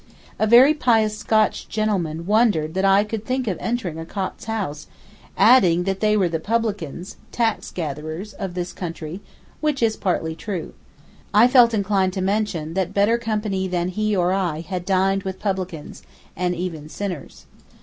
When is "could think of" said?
3.03-3.55